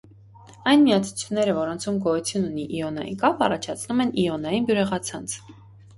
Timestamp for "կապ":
3.25-3.45